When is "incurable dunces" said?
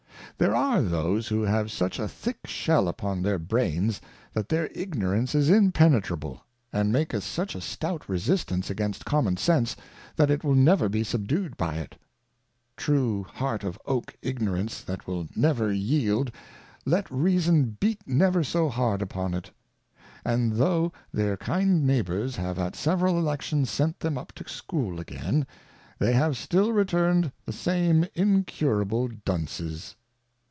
28.15-29.95